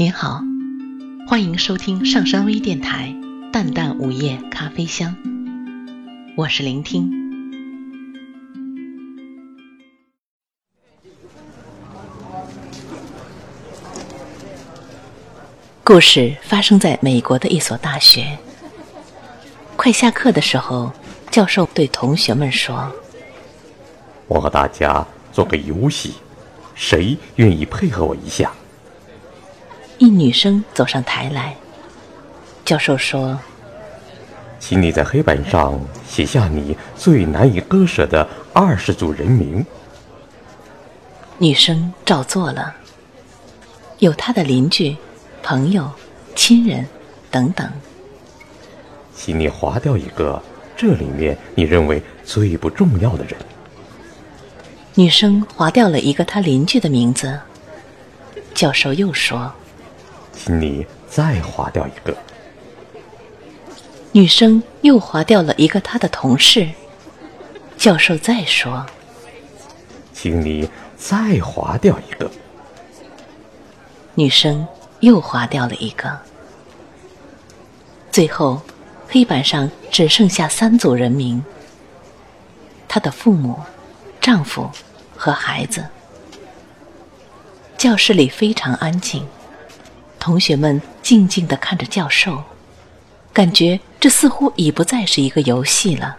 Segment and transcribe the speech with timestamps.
[0.00, 0.40] 您好，
[1.26, 3.12] 欢迎收听上山微电台
[3.50, 5.16] 《淡淡午夜咖啡香》，
[6.36, 7.10] 我是聆听。
[15.82, 18.38] 故事发生在美国的一所大学。
[19.74, 20.92] 快下课的时候，
[21.28, 22.92] 教授对同学们说
[24.28, 26.14] ：“我和大家做个游戏，
[26.76, 28.52] 谁愿意配合我一下？”
[29.98, 31.56] 一女生走上台来，
[32.64, 33.36] 教授说
[34.60, 35.76] ：“请你在黑板上
[36.08, 39.66] 写下你最难以割舍的二十组人名。”
[41.38, 42.76] 女生照做了，
[43.98, 44.96] 有她的邻居、
[45.42, 45.90] 朋友、
[46.36, 46.86] 亲人
[47.28, 47.68] 等等。
[49.16, 50.40] 请你划掉一个
[50.76, 53.34] 这里面你认为最不重要的人。
[54.94, 57.40] 女生划掉了一个她邻居的名字。
[58.54, 59.52] 教授又说。
[60.38, 62.16] 请你再划掉一个。
[64.12, 66.68] 女生又划掉了一个她的同事。
[67.76, 68.86] 教授再说
[70.12, 72.30] ：“请你再划掉一个。”
[74.14, 74.66] 女生
[75.00, 76.18] 又划掉了一个。
[78.10, 78.60] 最后，
[79.08, 81.44] 黑板上只剩下三组人名：
[82.88, 83.60] 她的父母、
[84.20, 84.68] 丈夫
[85.16, 85.86] 和孩子。
[87.76, 89.24] 教室里非常安静。
[90.28, 92.42] 同学们静静地看着教授，
[93.32, 96.18] 感觉这似乎已不再是一个游戏了。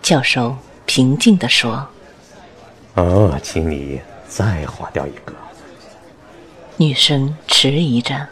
[0.00, 1.84] 教授平静地说
[2.94, 5.34] ：“哦，请你再划掉一个。”
[6.78, 8.28] 女生迟疑着，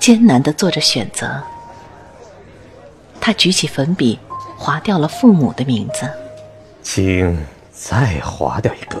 [0.00, 1.40] 艰难地做着选择。
[3.20, 4.18] 她举起粉笔，
[4.58, 6.10] 划掉了父母的名字。
[6.82, 7.38] 请
[7.72, 9.00] 再划掉一个。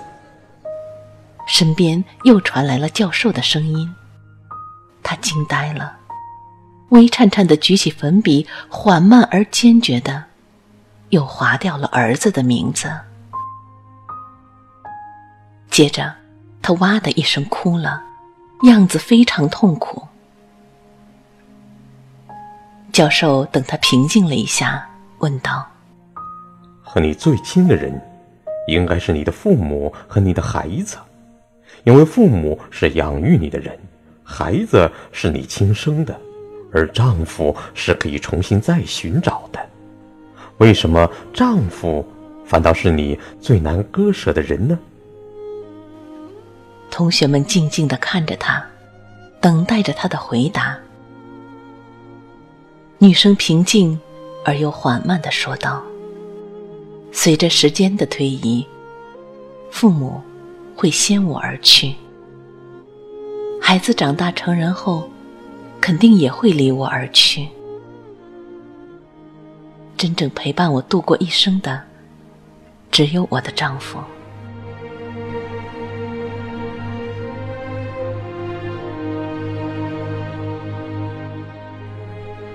[1.58, 3.90] 身边又传来了教授的声音，
[5.02, 5.96] 他惊呆了，
[6.90, 10.22] 微颤颤的举起粉笔，缓慢而坚决的，
[11.08, 12.94] 又划掉了儿子的名字。
[15.70, 16.14] 接着，
[16.60, 18.02] 他哇的一声哭了，
[18.64, 20.06] 样子非常痛苦。
[22.92, 24.86] 教授等他平静了一下，
[25.20, 25.66] 问道
[26.84, 27.98] ：“和你最亲的人，
[28.68, 30.98] 应该是你的父母和你的孩子。”
[31.84, 33.78] 因为父母是养育你的人，
[34.24, 36.18] 孩子是你亲生的，
[36.72, 39.60] 而丈夫是可以重新再寻找的。
[40.58, 42.04] 为什么丈夫
[42.44, 44.78] 反倒是你最难割舍的人呢？
[46.90, 48.64] 同学们静静的看着他，
[49.40, 50.76] 等待着他的回答。
[52.98, 54.00] 女生平静
[54.44, 55.82] 而又缓慢的说道
[57.12, 58.66] ：“随着时间的推移，
[59.70, 60.20] 父母。”
[60.76, 61.94] 会先我而去，
[63.62, 65.08] 孩子长大成人后，
[65.80, 67.48] 肯定也会离我而去。
[69.96, 71.82] 真正陪伴我度过一生的，
[72.90, 73.98] 只有我的丈夫。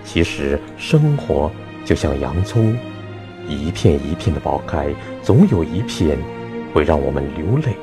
[0.03, 1.51] 其实，生活
[1.83, 2.77] 就像洋葱，
[3.47, 4.93] 一片一片的剥开，
[5.23, 6.19] 总有一片
[6.71, 7.75] 会让我们流泪。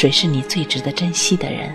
[0.00, 1.74] 谁是你最值得珍惜的人？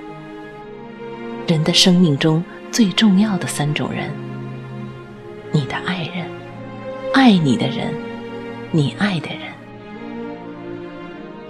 [1.45, 2.41] 人的生命中
[2.71, 4.09] 最重要的三种人：
[5.51, 6.25] 你的爱人、
[7.13, 7.93] 爱你的人、
[8.71, 9.39] 你爱的人，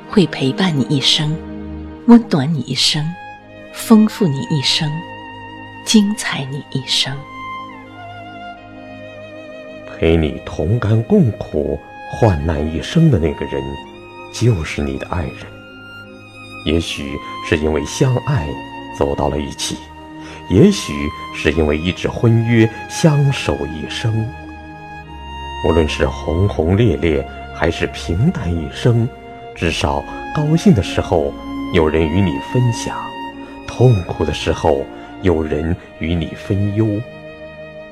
[0.10, 1.38] 会陪伴你一生，
[2.08, 3.06] 温暖你一生，
[3.72, 4.90] 丰富你一生，
[5.86, 7.16] 精彩你一生。
[9.96, 11.80] 陪你同甘共苦、
[12.10, 13.62] 患难一生的那个人，
[14.34, 15.53] 就是你的爱人。
[16.66, 18.48] 也许是因为相爱
[18.98, 19.78] 走到了一起，
[20.50, 20.94] 也许
[21.36, 24.26] 是因为一纸婚约相守一生。
[25.66, 29.08] 无论是轰轰烈烈，还是平淡一生，
[29.56, 30.04] 至少
[30.36, 31.34] 高兴的时候
[31.74, 32.98] 有人与你分享，
[33.68, 34.86] 痛苦的时候
[35.22, 36.86] 有人与你分忧，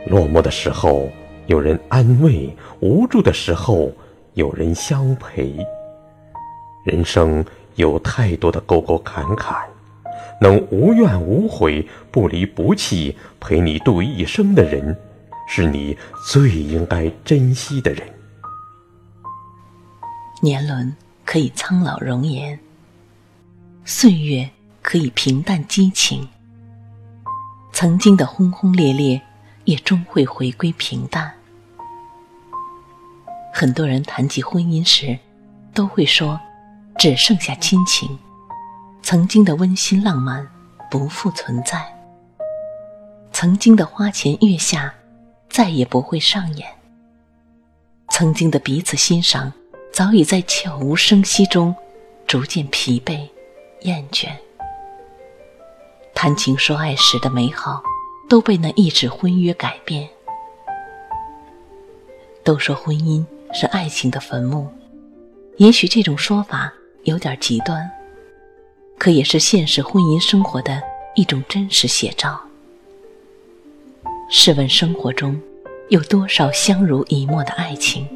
[0.05, 1.09] 落寞的时候
[1.47, 3.91] 有人安慰，无助的时候
[4.33, 5.55] 有人相陪。
[6.85, 7.43] 人生。
[7.81, 9.67] 有太多的沟沟坎坎，
[10.39, 14.95] 能无怨无悔、不离不弃陪你度一生的人，
[15.47, 15.97] 是你
[16.27, 18.07] 最应该珍惜的人。
[20.41, 20.95] 年轮
[21.25, 22.59] 可以苍老容颜，
[23.83, 24.47] 岁月
[24.83, 26.27] 可以平淡激情，
[27.73, 29.19] 曾经的轰轰烈烈
[29.65, 31.31] 也终会回归平淡。
[33.51, 35.17] 很多人谈及婚姻时，
[35.73, 36.39] 都会说。
[36.97, 38.17] 只剩下亲情，
[39.01, 40.47] 曾经的温馨浪漫
[40.89, 41.83] 不复存在，
[43.31, 44.93] 曾经的花前月下
[45.49, 46.69] 再也不会上演，
[48.09, 49.51] 曾经的彼此欣赏
[49.91, 51.75] 早已在悄无声息中
[52.27, 53.27] 逐渐疲惫、
[53.81, 54.29] 厌倦。
[56.13, 57.81] 谈情说爱时的美好
[58.29, 60.07] 都被那一纸婚约改变。
[62.43, 64.67] 都说婚姻是爱情的坟墓，
[65.57, 66.71] 也许这种说法
[67.03, 67.89] 有点极端，
[68.97, 70.81] 可也是现实婚姻生活的
[71.15, 72.39] 一种真实写照。
[74.29, 75.39] 试问生活中
[75.89, 78.07] 有多少相濡以沫的爱情，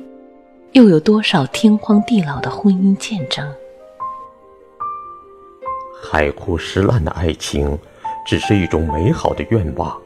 [0.73, 3.51] 又有多少天荒地老的婚姻见证？
[6.03, 7.77] 海枯石烂的爱情，
[8.27, 9.99] 只是一种美好的愿望。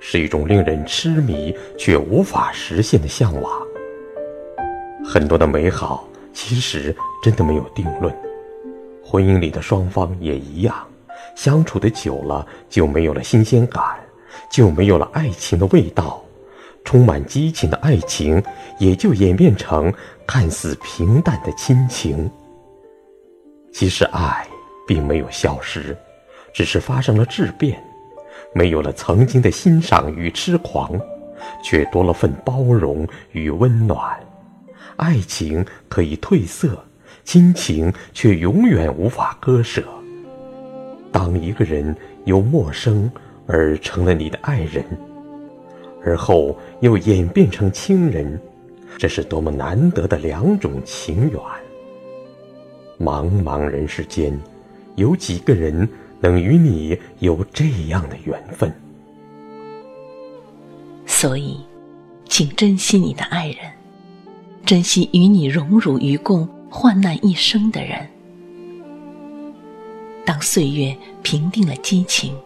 [0.00, 3.60] 是一种令人痴迷却无法实现的向往。
[5.04, 6.07] 很多的美好
[6.38, 8.16] 其实真的没有定论，
[9.04, 10.86] 婚姻里的双方也一样，
[11.34, 13.82] 相处的久了就没有了新鲜感，
[14.48, 16.22] 就没有了爱情的味道，
[16.84, 18.40] 充满激情的爱情
[18.78, 19.92] 也就演变成
[20.28, 22.30] 看似平淡的亲情。
[23.72, 24.46] 其实爱
[24.86, 25.94] 并没有消失，
[26.54, 27.82] 只是发生了质变。
[28.54, 30.92] 没有了曾经的欣赏与痴狂，
[31.64, 34.16] 却多了份包容与温暖。
[34.98, 36.84] 爱情可以褪色，
[37.24, 39.82] 亲情却永远无法割舍。
[41.10, 41.96] 当一个人
[42.26, 43.10] 由陌生
[43.46, 44.84] 而成了你的爱人，
[46.04, 48.38] 而后又演变成亲人，
[48.98, 51.40] 这是多么难得的两种情缘。
[52.98, 54.38] 茫茫人世间，
[54.96, 55.88] 有几个人？
[56.20, 58.74] 能与你有这样的缘分，
[61.06, 61.60] 所以，
[62.28, 63.58] 请珍惜你的爱人，
[64.68, 68.06] 珍惜与你荣辱与共、患难一生的人。
[70.26, 72.36] 当岁月平定了激情，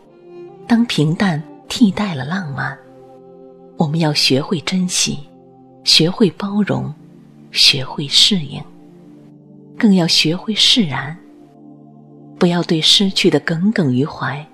[0.69, 2.79] 当平淡替代了浪漫，
[3.77, 5.19] 我们要学会珍惜，
[5.83, 6.95] 学会包容，
[7.51, 8.63] 学会适应，
[9.77, 11.19] 更要学会释然。
[12.39, 14.47] 不要对失去的耿耿于怀，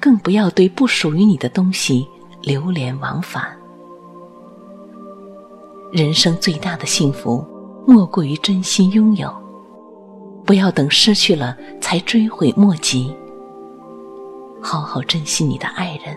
[0.00, 2.04] 更不要对不属于你的东西
[2.42, 3.59] 流连忘返。
[5.92, 7.44] 人生最大的幸福，
[7.84, 9.28] 莫过于真心拥有。
[10.46, 13.12] 不要等失去了才追悔莫及。
[14.62, 16.16] 好好珍惜你的爱人，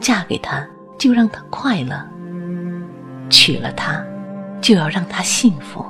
[0.00, 0.68] 嫁给他
[0.98, 1.94] 就让他快乐，
[3.30, 4.04] 娶了他
[4.60, 5.84] 就要让他幸福。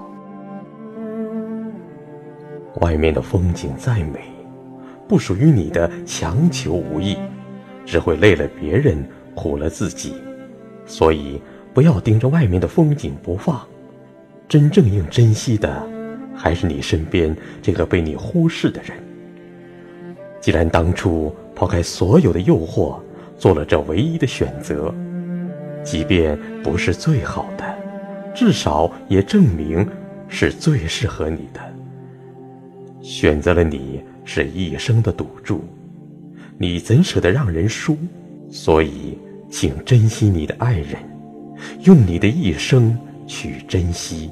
[2.82, 4.20] 外面的风景再美，
[5.08, 7.16] 不属于你的强求无益，
[7.86, 10.14] 只会累了别人，苦了自己。
[10.84, 11.40] 所以
[11.74, 13.60] 不要盯着外面的风景不放，
[14.48, 15.82] 真正应珍惜的，
[16.34, 18.92] 还是你身边这个被你忽视的人。
[20.40, 22.98] 既然当初抛开所有的诱惑，
[23.38, 24.92] 做了这唯一的选择，
[25.82, 27.64] 即便不是最好的，
[28.34, 29.86] 至少也证明
[30.28, 31.60] 是最适合你的。
[33.00, 35.64] 选择了你是一生的赌注，
[36.58, 37.96] 你怎舍得让人输？
[38.50, 39.18] 所以，
[39.50, 40.96] 请珍惜你的爱人，
[41.80, 44.30] 用你的一生去珍惜，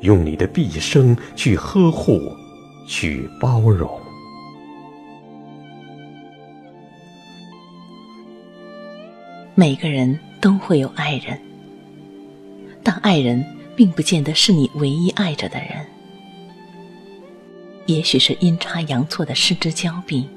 [0.00, 2.20] 用你的毕生去呵护，
[2.86, 3.90] 去包容。
[9.54, 11.38] 每个人都会有爱人，
[12.82, 13.44] 但爱人
[13.76, 15.86] 并不见得是你唯一爱着的人。
[17.86, 20.28] 也许是阴差阳错的失之交臂，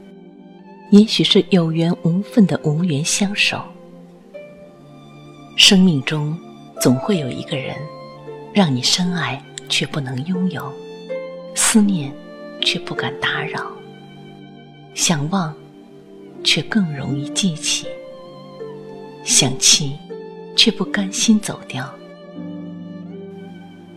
[0.91, 3.63] 也许是有缘无分的无缘相守。
[5.57, 6.37] 生命中
[6.79, 7.75] 总会有一个人，
[8.53, 10.71] 让你深爱却不能拥有，
[11.55, 12.13] 思念
[12.61, 13.65] 却不敢打扰，
[14.93, 15.51] 想忘
[16.43, 17.87] 却更容易记起，
[19.23, 19.97] 想弃
[20.55, 21.91] 却不甘心走掉。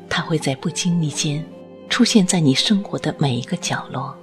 [0.08, 1.44] 他会在不经意间。
[1.90, 4.16] 出现在你生活的每一个角落，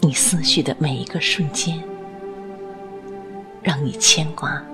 [0.00, 1.78] 你思绪的每一个瞬间，
[3.62, 4.64] 让你牵挂，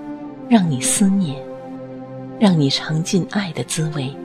[0.49, 1.35] 让你思念，
[2.39, 4.15] 让你尝尽爱的滋味，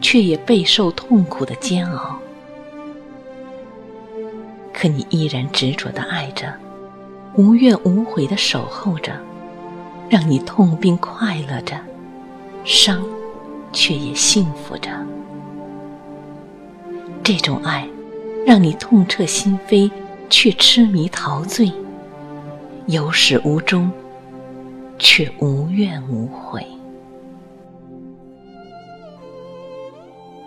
[0.00, 2.18] 却也备受痛苦的煎熬。
[4.72, 6.52] 可你依然执着的爱着，
[7.36, 9.12] 无怨无悔的守候着，
[10.08, 11.76] 让你痛并快乐着，
[12.64, 13.02] 伤，
[13.72, 14.90] 却也幸福着。
[17.22, 17.88] 这种爱，
[18.44, 19.90] 让你痛彻心扉，
[20.28, 21.72] 却痴迷陶醉；
[22.86, 23.90] 有始无终，
[25.04, 26.64] 却无怨无悔。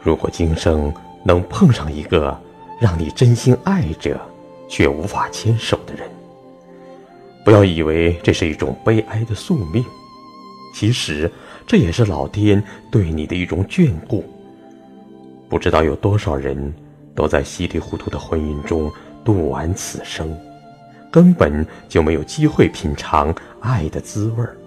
[0.01, 0.91] 如果今生
[1.25, 2.39] 能碰上一个
[2.79, 4.17] 让你真心爱着、
[4.69, 6.09] 却无法牵手的人。
[7.43, 9.83] 不要以为这是一种悲哀的宿命，
[10.73, 11.29] 其实
[11.67, 14.23] 这也是老天对你的一种眷顾。
[15.49, 16.73] 不知道有多少人
[17.13, 18.89] 都在稀里糊涂的婚姻中
[19.25, 20.33] 度完此生，
[21.15, 24.57] 根本就没有机会品尝爱的滋味儿。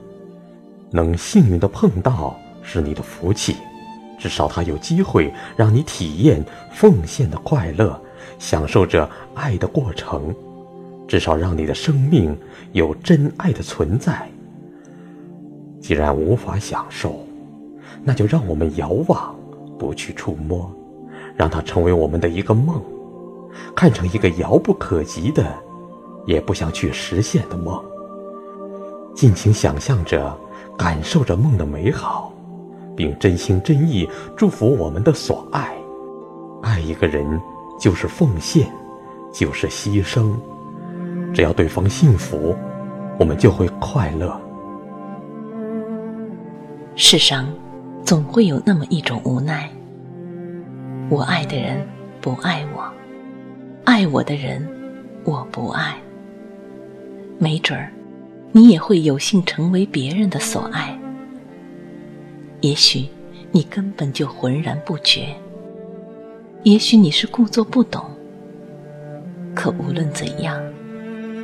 [0.91, 3.55] 能幸运的碰到是你的福气，
[4.19, 8.01] 至少他有机会让你体验奉献的快乐，
[8.39, 10.35] 享受着爱的过程。
[11.07, 12.35] 至少让你的生命
[12.73, 14.27] 有真爱的存在。
[15.83, 17.27] 既然无法享受，
[18.03, 19.37] 那就让我们遥望，
[19.79, 20.75] 不去触摸，
[21.37, 22.83] 让它成为我们的一个梦，
[23.77, 25.55] 看成一个遥不可及的，
[26.29, 27.83] 也不想去实现的梦。
[29.15, 30.39] 尽情想象着，
[30.77, 32.31] 感受着梦的美好，
[32.95, 34.07] 并真心真意
[34.37, 35.75] 祝福我们的所爱。
[36.63, 37.41] 爱一个人，
[37.81, 38.71] 就是奉献，
[39.33, 40.31] 就是牺牲。
[41.35, 42.55] 只要对方幸福，
[43.19, 44.39] 我们就会快乐。
[46.95, 47.49] 世上
[48.05, 49.71] 总会有那么一种无奈：
[51.09, 51.89] 我爱的人
[52.21, 52.85] 不爱我，
[53.85, 54.69] 爱我的人
[55.25, 55.97] 我不爱。
[57.39, 57.93] 没准儿，
[58.53, 60.99] 你也会有幸成为别人的所爱。
[62.61, 63.09] 也许
[63.53, 65.35] 你根本就浑然不觉，
[66.65, 68.05] 也许你是故作不懂。
[69.55, 70.61] 可无论怎样。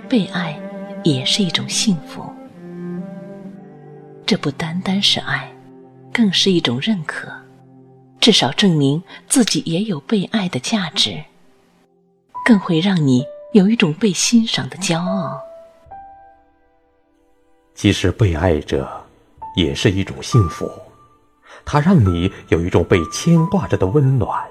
[0.06, 0.56] 被爱
[1.02, 2.22] 也是一种幸福，
[4.26, 5.50] 这不单单是爱，
[6.12, 7.32] 更是一种认可，
[8.20, 11.24] 至少证明自己也有被爱的价值，
[12.44, 13.24] 更会让你
[13.54, 15.40] 有一种被欣赏的骄傲。
[17.74, 18.88] 其实被爱着
[19.56, 20.70] 也是一种幸福，
[21.64, 24.44] 它让你有一种被牵挂着的温暖，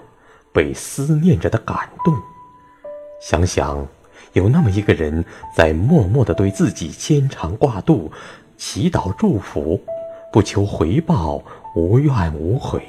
[0.51, 2.15] 被思念着的感动。
[3.21, 3.87] 想想。
[4.33, 5.23] 有那么一个人
[5.55, 8.11] 在默默的对自己牵肠挂肚，
[8.57, 9.79] 祈祷祝福，
[10.31, 11.39] 不求回报，
[11.75, 12.81] 无怨无悔，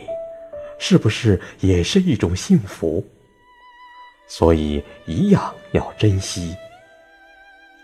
[0.79, 3.07] 是不是也是一种幸福？
[4.27, 6.57] 所以一样要珍惜，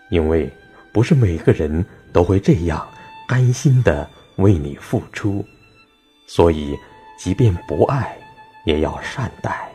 [0.09, 0.51] 因为
[0.91, 2.87] 不是每个人都会这样
[3.27, 5.45] 甘心的为你付出，
[6.27, 6.77] 所以
[7.17, 8.17] 即便不爱，
[8.65, 9.69] 也要善待。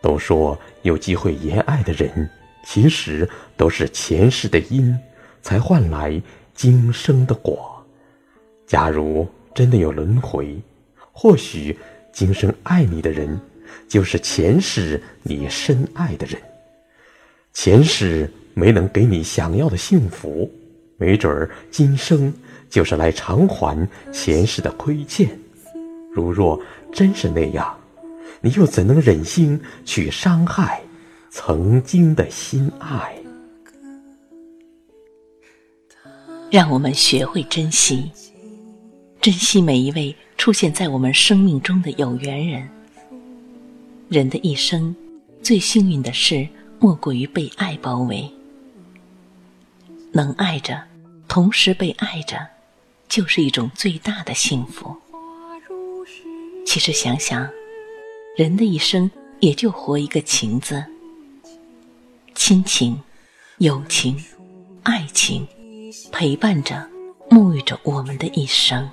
[0.00, 2.28] 都说有机会言爱的人。
[2.64, 4.96] 其实都是前世的因，
[5.42, 6.22] 才换来
[6.54, 7.84] 今生的果。
[8.68, 10.56] 假如真的有轮回，
[11.10, 11.76] 或许
[12.12, 13.36] 今生爱你的人，
[13.88, 16.40] 就是前世你深爱的人。
[17.52, 20.48] 前世没能给你想要的幸福，
[21.02, 22.32] 没准儿今生
[22.70, 25.36] 就是来偿还前世的亏欠。
[26.14, 27.76] 如若真是那样，
[28.40, 30.80] 你又怎能忍心去伤害？
[31.28, 33.16] 曾经的心爱，
[36.50, 38.08] 让我们学会珍惜，
[39.20, 42.68] 珍惜每一位出现在我们生命中的有缘人。
[44.08, 44.94] 人的一生，
[45.42, 46.46] 最幸运的事
[46.78, 48.30] 莫过于被爱包围。
[50.14, 50.78] 能爱着，
[51.32, 52.46] 同时被爱着，
[53.08, 54.94] 就是一种最大的幸福。
[56.66, 57.48] 其实想想，
[58.36, 59.10] 人的一生
[59.40, 60.84] 也就活一个情字。
[62.34, 63.00] 亲情、
[63.56, 64.22] 友情、
[64.82, 65.48] 爱情，
[66.12, 66.86] 陪伴着、
[67.30, 68.90] 沐浴着我们的一生。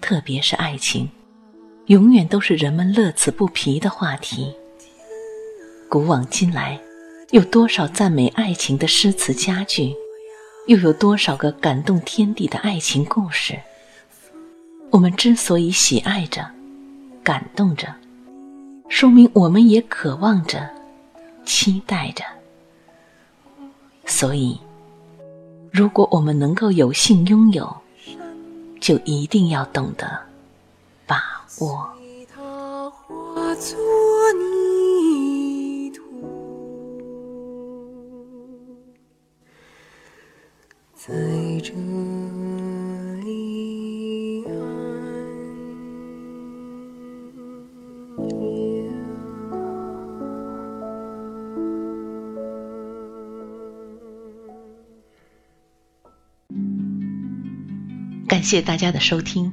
[0.00, 1.10] 特别是爱情，
[1.88, 4.54] 永远都是人们乐此不疲的话题。
[5.90, 6.80] 古往今来，
[7.30, 9.94] 有多少赞美爱情的诗词佳句，
[10.66, 13.58] 又有多少个感动天地的爱情故事？
[14.90, 16.48] 我们之所以喜爱着、
[17.22, 17.94] 感动着，
[18.88, 20.70] 说明我们也渴望着。
[21.44, 22.24] 期待着，
[24.06, 24.58] 所以，
[25.70, 27.76] 如果我们能够有幸拥有，
[28.80, 30.18] 就一定要懂得
[31.06, 31.22] 把
[31.58, 31.86] 握。
[41.06, 41.12] 在
[41.62, 41.74] 这
[43.22, 44.42] 里。
[58.26, 59.52] 感谢大家的收听。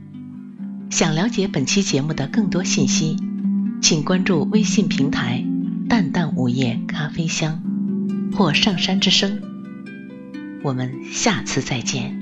[0.90, 3.18] 想了解本期节目的更多信息，
[3.82, 5.44] 请关注微信平台
[5.90, 7.62] “淡淡午夜咖啡香”
[8.38, 9.42] 或“上山之声”。
[10.62, 12.21] 我们下次再见。